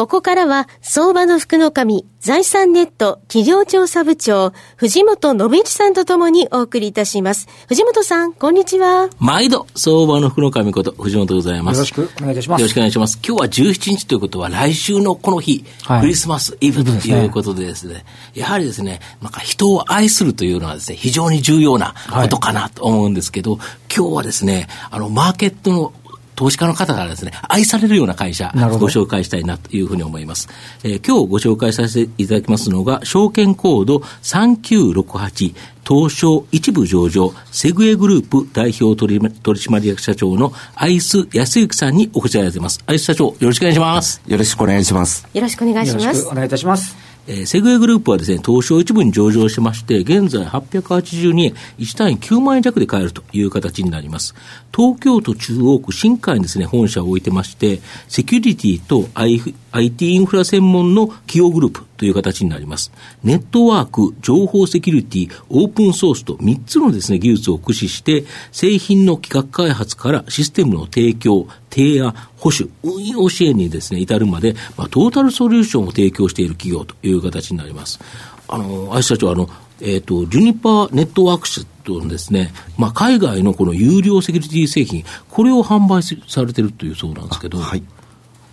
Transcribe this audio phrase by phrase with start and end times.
[0.00, 7.48] ここからは、相場の福の神、財産ネット企業調査部長、藤本信一さんとともにお送りいたします。
[7.68, 9.10] 藤本さん、こんにちは。
[9.18, 11.76] 毎度、相場の福の神こと、藤本でございます。
[11.76, 12.60] よろしくお願いいたします。
[12.60, 13.18] よろしくお願いします。
[13.22, 23.60] 今日は17日ということは、来週のこの日、はい、クリスマスイブということでですね、やはりですね、なんか人を愛するというのはですね、非常に重要なことかなと思うんですけど、はい、
[23.94, 25.92] 今日はですね、あの、マーケットの
[26.40, 30.48] 投資家の方からですね、愛されるような会社、ご紹介したいなというふうに思います。
[30.82, 35.54] えー、今日ご紹介させていただきますのが、証券コード3968、
[35.86, 42.82] 東証一部上場、セグエグループ代表取締役社長のアイス康之さんにお越しいただいています。
[42.86, 44.22] アイス社長、よろしくお願いします。
[44.26, 45.28] よろしくお願いします。
[45.34, 46.04] よろしくお願いします。
[46.04, 47.09] よろしくお願いいたします。
[47.30, 54.34] えー、セグウェイグループはですね、東証一部に上場しまして、現在882円、1単位9万円弱で買えるという形になります。
[54.74, 62.92] 東京都中央区新海にですね、本社を置いてまして、セキュリティと IT インフラ専門の企業グループという形になります。
[63.22, 78.00] ネットワーク、情報セキュリティ、オープンソースと3つのですね、技術を駆使して、製品の企画開発からシステムの提供、提案、保守、運用支援にですね、至るまで、まあ、トータルソリューションを提供している企業という形になります。
[78.48, 79.50] あの、愛社長、あの、
[79.82, 87.82] えっ、ー、と、ジュニパーネットワークスとですね、まあ、海外のこの有料セキュリティ製品、これを販売されてるというそうなんですけど、はい、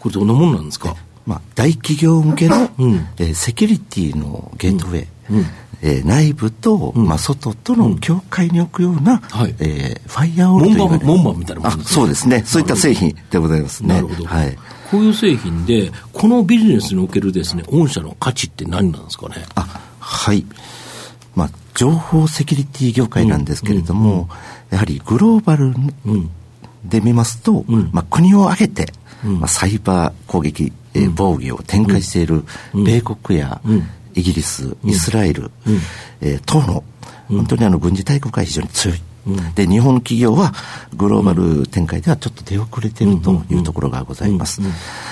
[0.01, 0.97] これどんなもんなんですか？
[1.27, 5.37] まあ、大企業向けの、うん、えー、セキュリティのゲートウェイ、うん。
[5.37, 5.45] うん、
[5.81, 9.53] えー、内部と、まあ、外との境界に置くような、はい。
[9.59, 12.43] えー、ファイアオールという門番みたいなもの、ね、そうですね。
[12.45, 13.95] そういった製品でございますね。
[13.95, 14.57] なるほど、はい、
[14.89, 19.45] こういう製品でこのビジネスにおけるですね御社の価値って何なんですかね？
[19.55, 20.45] あはい。
[21.35, 24.29] まあ情報セキュリティ業界なんですけれども、
[24.71, 25.75] やはりグローバル
[26.85, 32.43] で見ますと、まあ、国を挙げて、まあ、サイバー攻撃えー、防御を展開している
[32.73, 33.61] 米国や
[34.15, 35.51] イギリス、イスラエル、
[36.21, 36.83] えー、等の
[37.27, 39.01] 本当にあの軍事大国が非常に強い。
[39.55, 40.53] で日本企業は
[40.95, 44.61] グローバル展開ではちょっと出遅れているというところがございます。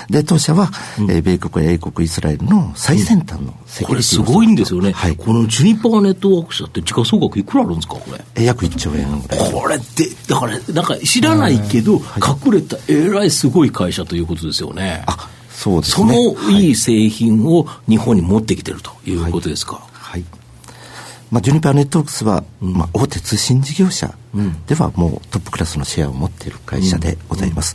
[0.08, 0.70] で当社は、
[1.00, 8.24] えー、米国や英国イスラエルの最先端のセキュリティこれすごいんですよね、はい、このジュニパーネットワーク社って時価総額いくらあるんですかこれ？
[8.36, 9.52] え約1兆円ぐらい。
[9.52, 15.04] これってだからなんか知らないけど、隠れたえらいすごい会社ということですよね。
[15.06, 16.14] あそうですね。
[16.14, 19.80] そのいい製品を日本に持ってきてるということですか？
[19.92, 20.24] はい。
[21.30, 24.14] まあ、ジュニパーネットワークスは、うん、まあ、大手通信事業者
[24.66, 27.74] ではもうトップクラスのシェアを持っている会社でございます。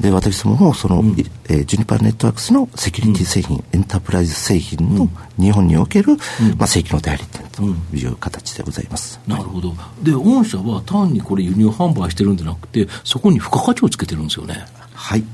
[0.00, 1.10] で私どももその、うん、
[1.48, 5.08] えー、ジュニパーネットワークスのセキュリティ製品、うん、エンタープライズ製品の
[5.38, 6.18] 日本における、うん、
[6.58, 7.62] まあ、正規の代理店と
[7.96, 9.74] いう形でございます、なるほど。
[10.02, 14.64] で御社は単にこれ輸入販売してるんじゃなくてそこに付加価値をつけてるんですよね。
[14.94, 15.24] はい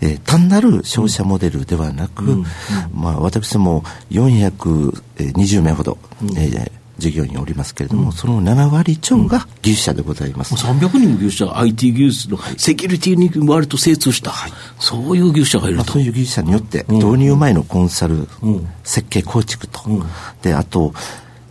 [0.00, 2.44] えー、単なる消費者モデルではなく、うん、
[2.92, 10.54] まあ、私ども420名ほど、うん、えー従業員おりますけれども、うん、その7割超が技術者でございます。
[10.54, 19.80] うん、300人も技術者、IT 技術のセキュリティに割と精通した、はい、そういう技術者がいると、まあ、そういう技術者によって、導入前のコンサル、うん、設計構築と、
[20.42, 20.92] で、あと、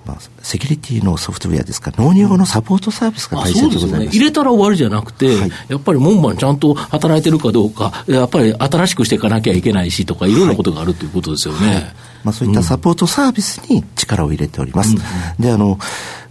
[0.05, 11.67] まあ、セキュリティのソフトウェアですか、納入後のサポートサービスが大切でございます、ね、入れたら終わりじゃなくて、はい、やっぱり門番ちゃんと働いてるかどうか、やっぱり新しくしていかなきゃいけないしとか、いろんなことがあるということですよね。
[11.67, 11.75] はい。
[11.75, 11.83] はい、
[12.25, 14.95] まあ、そういったサポートサービスに力を入れております。
[14.95, 14.99] う
[15.41, 15.79] ん、で、あの、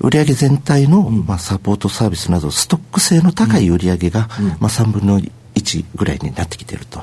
[0.00, 5.20] 売上全体の、まあ、サポートサービスなど、ストック性の高い売上が、うん、まあ、3分の
[5.54, 7.02] 1ぐらいになってきていると。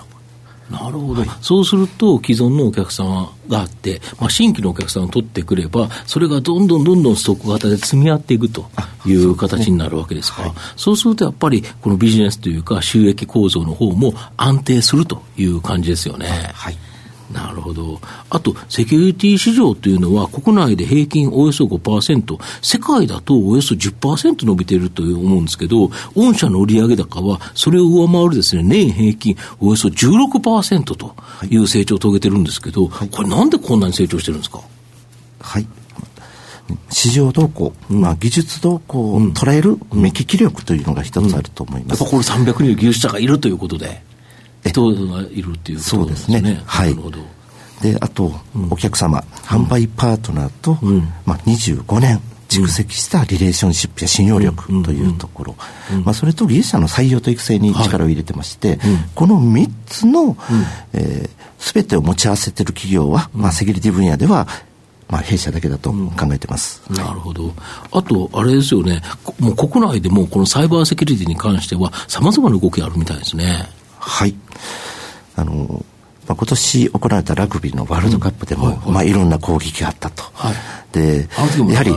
[0.70, 8.66] なるほど、はい、そうすると、既存のお客様があって、まあ、新規のお客さんを取ってくれば、それがどんどんどんどんストック型で積み合っていくと
[9.06, 10.60] いう形になるわけですから、そう、ね。
[10.60, 16.28] はい、そうするとやっぱり、このビジネスというか、収益構造の方も安定するという感じですよね。
[16.54, 16.78] はい
[17.32, 18.02] なるほど。
[18.32, 31.16] あと、セキュリティ市場というのは、国内で平均およそ5%、世界だとおよそ10%伸びていると思うんですけど、御社の売上高は、それを上回るですね、年平均およそ16%と
[31.50, 34.62] いう成長を遂げてるんですけど、はい、これなんでこんなに成長してるんですか？
[35.40, 35.68] はい。
[36.90, 42.02] 市場動向、まあ、技術動向を捉える目利き力というのが一つあると思います。
[42.04, 44.09] うんうん、やっぱこれ300人の技術者がいるということで。
[44.66, 46.40] 人がいるっていうことですね。
[46.40, 46.62] すね。
[46.66, 46.96] はい。
[47.82, 48.34] で、あと、
[48.70, 50.78] お客様、販売パートナーと、
[51.26, 55.56] まあ、25年蓄積したリレーションシップや信用力というところ、
[56.04, 58.78] まあ、それと技術者の採用と育成に力を入れてまして、はい、
[59.16, 60.36] この3つの、
[60.94, 64.48] えー、全てを持ち合わせている企業は、まあ、セキュリティ分野では
[65.10, 67.52] まあ、弊社だけだと考えてます、うん、なるほど、
[67.92, 69.02] あと、あれですよね、
[69.40, 73.68] もう国内でもこのサイバーセキュリティに関しては、さまざまな動きあるみたいですね。
[74.00, 74.36] はい。
[75.36, 75.86] あの
[76.28, 80.54] まあ、今年行われたラグビーのワールドカップでも、うんはいはい、まあ、いろんな攻撃があったと、はい、
[80.94, 81.28] で、ね、
[81.74, 81.92] やはり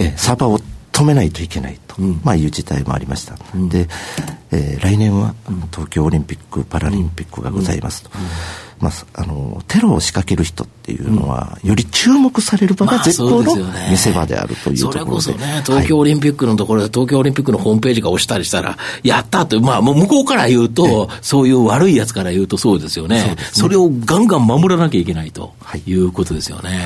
[0.00, 0.58] えサーバーを
[0.90, 3.86] 止めないといけないと、うん、まあ、いう事態もありました、うん、で、
[4.50, 5.34] えー、来年は
[5.70, 8.10] 東京オリンピック・パラリンピックがございますと。
[8.78, 13.56] まあ、あのテロを仕掛ける人っていうのは、より注目される場が絶好の
[13.90, 23.36] 見せ場であるというところで,、まあ、それこそね、東京オリンピックのところで、東京オリンピックのホームページが押したりしたら、やったと、まあ、もう向こうから言うと、そういう悪いやつから言うとそうですよね、そね。
[23.52, 25.54] それをガンガン守らなきゃいけないと
[25.86, 25.96] い。
[25.96, 26.70] うことですよね。
[26.70, 26.76] は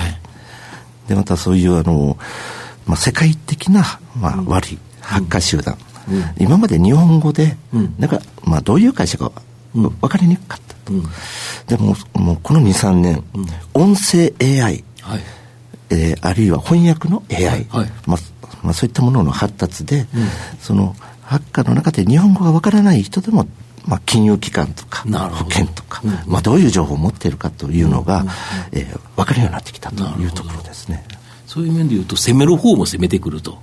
[1.06, 2.16] い、でまたそういうあの、
[2.86, 5.76] まあ、世界的な、まあ、悪いハッカー集団、
[6.08, 9.32] うん、今まで日本語で、うん、なんか、まあ、どういう会社か
[9.74, 11.02] 分かりにくかったと、うん、
[11.66, 15.20] でももうこの23年、うん、音声 AI、はい。
[15.92, 17.66] えー、あるいは翻訳の AI、はい。
[17.68, 18.18] はい、まあ
[18.62, 20.06] まあ、そういったものの発達で、うん、
[20.60, 23.46] そのハッカーの中で日本語が分からない人でも
[23.86, 26.10] まあ、金融機関とか保険とか、うん。
[26.30, 28.28] まあ、どういう情報を持っているかというのが、うん。
[28.72, 31.04] えー、分かるようになってきたというところですね。
[31.46, 33.58] そういう面でいうと、攻める方も攻めてくると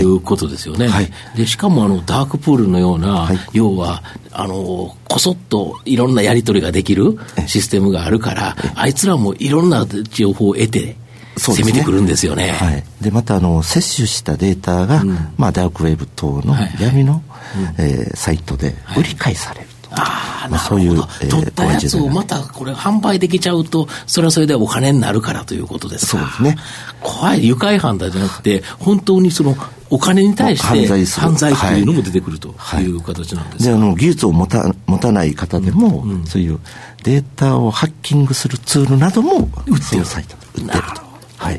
[0.00, 0.04] い。
[0.04, 0.88] うことですよね。
[0.88, 4.02] はい、でしかもあのダークプールのような、はい、要は
[4.32, 10.96] あのこそっといろんなやり取りができるシステムがあるから、あいつらもいろんな情報を得て、
[11.36, 12.52] 攻めてくるんですよね。
[12.52, 17.20] はい、でまたあの摂取したデータが、うん、まあ、ダークウェブ等の闇の、は
[17.60, 19.68] いはい、えー、サイトで売り買いされる。
[19.96, 20.76] ああ、なるほど。
[20.76, 26.18] そういう、えー、取ったやつをまたこれ販売できちゃうと、それはそれでお金になるからということですか。
[26.18, 26.56] そうですね。
[27.00, 27.46] 怖い。
[27.46, 29.56] 愉快犯だじゃなくて、本当にその、
[29.90, 36.58] お金に対して犯罪というのも出てくるという形なんです、はい、であの技術を持た持たない方でも、うんうん、そういう
[37.02, 41.04] データをハッキングするツールなども売ってる売ってると。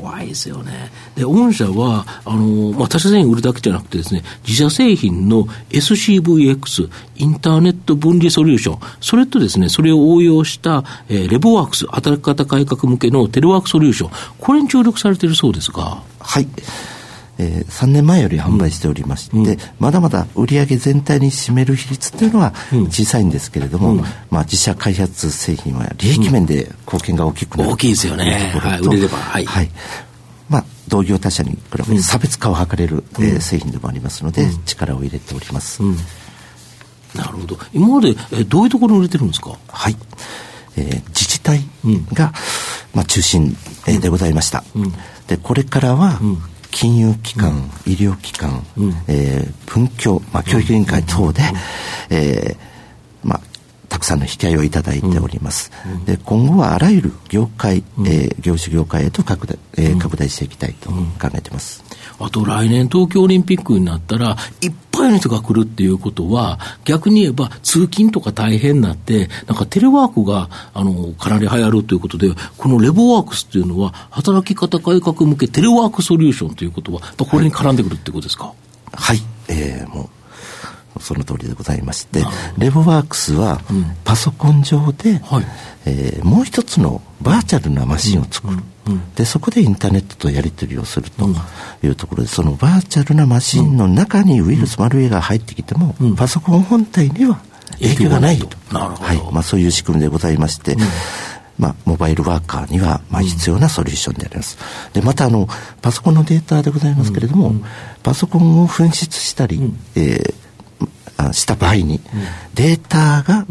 [0.00, 0.90] 怖いですよね。
[1.14, 16.02] で、御社は、あの、まあ、他社製品売るだけじゃなくてですね、自社製品の SCVX、インターネット分離ソリューション、それとですね、それを応用した、えー、レボワークス、働き方改革向けのテレワークソリューション、これに注力されているそうですが。
[16.18, 16.48] はい。
[17.38, 22.54] えー、3年前より販売しておりまして、うん、まだまだ売上全体に占める比率というのは
[22.90, 24.00] 小さいんですけれども、うん、
[24.30, 29.70] まあ、自社開発製品は利益面で貢献が大きくなる、大きいですよね、はい、売れれば、はい、はい、
[30.48, 35.82] まあ、同業他社に比べて差別化を図れる、うん、えー、製品でもありますので、力を入れております、
[37.14, 37.58] なるほど。
[37.72, 39.58] 今まで、えー、どういうところに売れてるんですか？
[39.68, 39.96] はい。
[40.78, 41.60] えー、自治体
[42.12, 42.32] が、
[42.94, 43.56] まあ、中心、
[43.86, 44.62] えー、でございました、
[45.26, 46.20] でこれからは、
[46.76, 51.40] 金融機関、医療機関、うん、えー、文教、まあ、教育委員会等で、
[52.10, 52.56] えー、
[53.26, 53.40] まあ、
[53.88, 55.72] たくさんの引き合いをいただいております。
[56.04, 61.82] で今後はあらゆる業界、えー、業種業界へと拡大,、えー、拡大していきたいと考えています。
[62.18, 78.52] あと来年東京オリンピックになったら、いっぱいの人が来るっていうことは、逆に言えば通勤とか大変になって、なんかテレワークが、あの、かなり流行るということで、このレボワークスっていうのは、働き方改革向けテレワークソリューションということは、これに絡んでくるってことですか？
[78.92, 80.08] はい、えー、もう
[81.00, 82.24] その通りでございまして、
[82.58, 83.60] レボワークスは
[84.04, 85.44] パソコン上で、はい、
[85.86, 88.54] えー、もう一つのバーチャルなマシンを作る、
[88.86, 88.92] うん。
[88.92, 91.28] うん、でそこでインターネットとやり取りをすると
[91.82, 97.40] いうところで、そのバーチャルなマシンの中にウイルス、マルウェアが入ってきても、パソコン本体には
[97.80, 99.32] 影響がないと、はい。
[99.32, 100.76] まあ、そういう仕組みでございまして、
[101.58, 104.58] まあ、モバイルワーカーには、まあ、必要なソリューションであります。
[104.92, 105.48] で、また、あの、
[105.80, 107.54] パソコンのデータでございますけれども、
[108.02, 110.45] パソコンを紛失したり、えー
[111.32, 112.00] した場合に、
[112.54, 113.46] データが、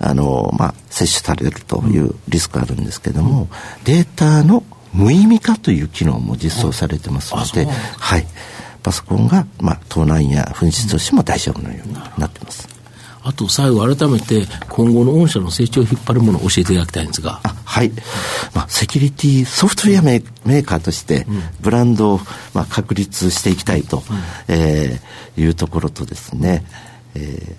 [0.00, 3.48] あのまあ、摂取されるというリスクがあるんですけれども、
[3.84, 8.26] データの無意味化という機能も実装されてますので、はい、
[8.82, 12.68] パソコンが、まあ、盗難や紛失をしても大丈夫のようになってます。
[13.26, 17.40] あと最後、改めて今後の御社の成長を引っ張るものを教えていただきたいんですが。
[17.64, 17.90] はい。
[18.54, 21.26] まあ、セキュリティソフトウェアメーカーとして、
[21.60, 22.20] ブランドを、
[22.52, 26.66] まあ、確立していきたいと、うん、えー、いうところとですね、
[27.14, 27.56] え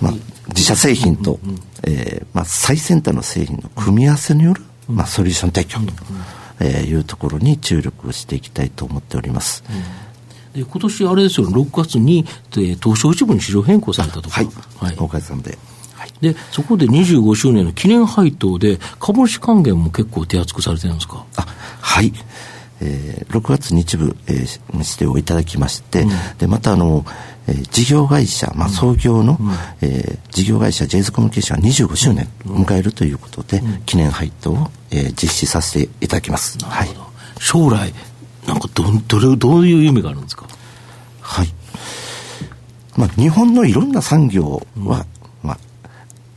[0.00, 0.12] ーまあ、
[0.48, 1.38] 自社製品と、
[1.84, 5.92] えーまあ、最先端の製品の組み合わせによる、まあ、ソリューション提供と、
[6.60, 9.62] えー、いうところに注力していきたいと思っております。
[10.54, 12.24] で今年あれですよ、6月に、
[12.56, 15.56] え東証一部に市場変更されたとはい、はい、おかげさまで。
[16.20, 21.24] で、そこで25周年の記念配当で、株主還元も結構手厚くされてるんですか？
[21.36, 21.46] あ
[21.80, 22.12] はい。
[22.80, 27.04] えー、6月に一部、えー、指定をいただきまして、うん、でまたあの、
[27.46, 29.50] えー、事業会社、まあ、創業の、うん、
[29.82, 36.58] えー、事業会社ジェイズコミュニケーションは25周年を迎えるということで、うん、記念配当を、えー、実施させていただきます。
[36.64, 36.88] はい、
[37.38, 37.92] 将来
[38.46, 40.46] なんかどどれどういう夢があるんですか？
[41.20, 41.48] はい、
[42.96, 45.06] まあ、日本のいろんな産業は、
[45.42, 45.58] まあ、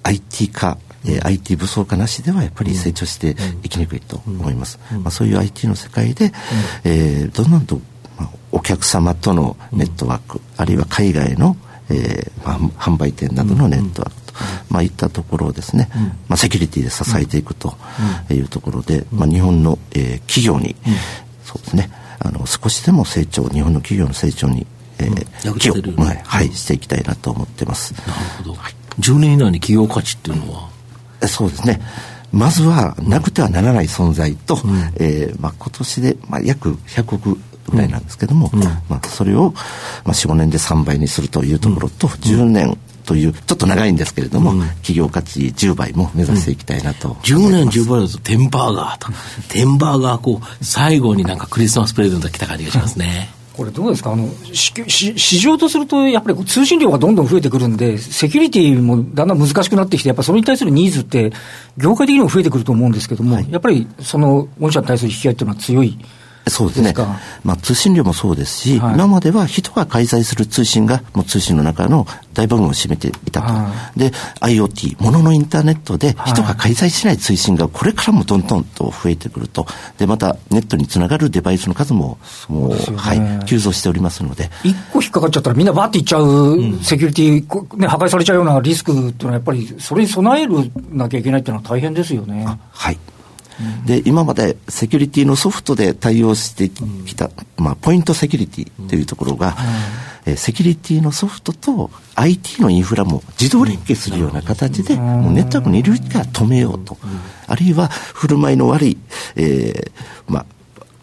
[0.04, 6.32] IT 化えー、IT 武装化なしではやっぱり成長していきにくいと思います、まあ、そういう IT の世界で、
[6.84, 7.76] えー、どんどんと、
[8.18, 11.58] まあ、お客様とのネットワーク、あるいは海外の、
[11.90, 14.34] えーまあ、販売店などのネットワークと、
[14.70, 15.90] まあ、いったところをですね、
[16.28, 17.76] まあ、セキュリティで支えていくと
[18.32, 20.76] いうところで、まあ、日本の、えー、企業に、
[21.44, 24.66] そうですねあの少しでも成長日本の企業の成長に
[25.00, 27.94] えー、寄与、はい、はい、していきたいなと思ってます。
[28.08, 28.54] なるほど。
[28.54, 30.70] はい、10年以内に企業価値っていうのは
[31.28, 31.82] そうですね。
[32.32, 37.38] まずはなくてはならない存在と、うん、えー、まあ、今年で、まあ、約100億
[37.70, 39.54] ぐらいなんですけども、うん、まあ、それを、
[40.04, 49.08] まあ、45年で3倍にするというところと、うん、10年というちょっと長いんですけれども、うん、企業価値10倍も目指していきたいなと、うん、10年10倍だとテンバーガーと。
[49.50, 54.12] テンバーガーこう最後になんかクリスマスプレゼント来た感じがしますねこれどうですか？
[54.12, 61.32] あの市場とすると、やっぱり通信量がどんどん増えてくるんで、セキュリティもだんだん難しくなってきて、やっぱそれに対するニーズって、
[61.78, 66.00] 業界的にも増えてくると思うんですけども、はい、やっぱりその御社に対する引き合いっていうのは強い
[66.48, 66.94] そうですね。
[67.44, 73.48] まあ、通信量もそうですし、はい、今までは人が介在する通信が、もう通信の中の大部分を占めていたと。
[73.48, 79.66] はい、で、IoT、もののインターネットで人が介在しない通信がこれからもどんどんと増えてくると。
[79.98, 82.18] で、またネットにつながるデバイスの数も、
[82.50, 84.52] もう、ね、はい、急増しておりますので。
[84.64, 92.46] 一個引っかかっちゃったらみんなバーっていっちゃう、セキュリティ、ね、破壊されちゃうようなリスクっていうのはやっぱり、それに備えるなきゃいけないっていうのは大変ですよね。
[92.72, 92.98] はい。
[93.86, 99.56] で今までセキュリティのソフトで対応してきた、まあ、ポイントセキュリティというところが、
[100.26, 106.98] えセキュリティのソフトと IT のインフラも自動連携するような形で、もうネットワークの入り口から止めようと、
[107.48, 108.98] あるいは振る舞いの悪い、
[109.36, 109.92] えー、
[110.28, 110.46] まあ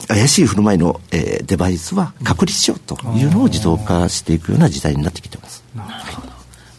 [0.09, 5.63] 怪しい振る舞いの、えー、デバイスは隔離しようというのを自動化していくような時代になってきています。
[5.75, 6.30] なるほど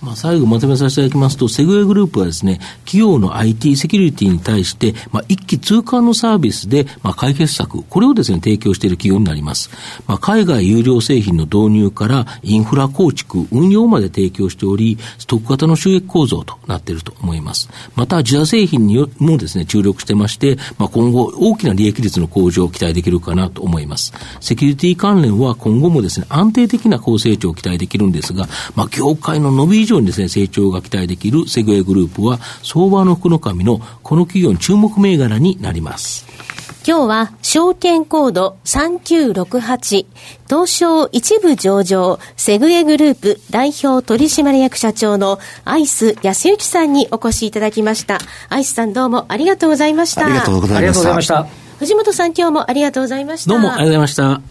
[0.01, 9.69] まあ、最後まとめさせていただきますと、セグウェイグループはですね、企業の IT セキュリティに対して、まあ、一気通貫のサービスで、まあ、解決策、これをですね、提供している企業になります。
[10.07, 17.69] まあ、海外有料製品の導入からインフラ構築、運用まで提供しており、ストック型の収益構造となっていると思います。
[17.95, 24.13] また、自社製品にもですね、注力してまして、まあ、今後、大きな利益率の向上を期待できるかなと思います。
[24.39, 36.25] セキュリティ関連は今後もですね、安定的な高成長を期待できるんですが、まあ、業界の伸び以上にですね、成長が期待できるセグウェイグループは、相場の福の神のこの企業の注目銘柄になります。
[36.83, 40.05] 今日は証券コード3968
[40.49, 48.17] 東証一部上場セグエグループ代表取締役社長のアイス安幸さんにお越しいただきました。
[48.49, 50.25] アイスさんどうもありがとうございました。
[50.25, 51.47] ありがとうございました。
[51.77, 53.51] 藤本さん今日もありがとうございました。
[53.51, 54.50] どうもありがとうございました。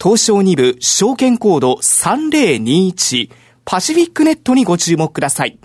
[0.00, 3.30] 東証2部証券コード3021
[3.64, 5.58] パシフィックネットにご注目ください。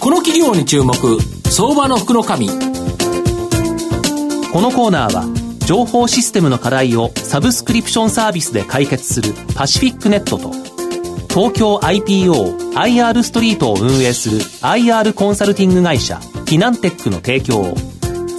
[0.00, 0.94] この企業に注目、
[1.50, 2.22] 相場の福の。
[2.22, 2.30] こ
[4.62, 5.26] のコーナーは、
[5.66, 10.52] 情報システムの課題をサブスクリプションサービスで解決するパシフィックネットと、
[11.28, 17.74] 東京 IPO IR ストリートを運営する IR コンサルティング会社フィナンテックの提供を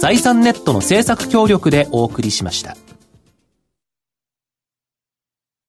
[0.00, 2.74] 財産ネットの政策協力でお送りしました。